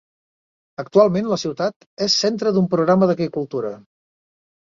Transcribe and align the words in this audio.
Actualment 0.83 1.27
la 1.33 1.37
ciutat 1.41 1.85
és 2.05 2.15
centre 2.21 2.53
d'un 2.55 2.71
programa 2.71 3.11
d'agricultura. 3.13 3.73